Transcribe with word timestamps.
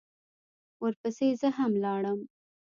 ورپسې 0.81 1.27
زه 1.41 1.49
هم 1.57 1.71
لاړم. 1.83 2.19